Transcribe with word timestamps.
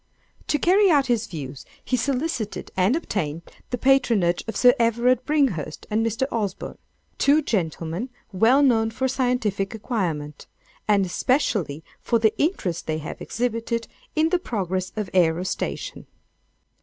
To 0.47 0.57
carry 0.57 0.89
out 0.89 1.05
his 1.05 1.27
views, 1.27 1.63
he 1.85 1.95
solicited 1.95 2.71
and 2.75 2.95
obtained 2.95 3.43
the 3.69 3.77
patronage 3.77 4.43
of 4.47 4.55
Sir 4.57 4.73
Everard 4.79 5.23
Bringhurst 5.27 5.85
and 5.91 6.03
Mr. 6.03 6.25
Osborne, 6.31 6.79
two 7.19 7.43
gentlemen 7.43 8.09
well 8.31 8.63
known 8.63 8.89
for 8.89 9.07
scientific 9.07 9.75
acquirement, 9.75 10.47
and 10.87 11.05
especially 11.05 11.83
for 11.99 12.17
the 12.17 12.35
interest 12.39 12.87
they 12.87 12.97
have 12.97 13.21
exhibited 13.21 13.87
in 14.15 14.29
the 14.29 14.39
progress 14.39 14.91
of 14.95 15.07
ærostation. 15.11 16.07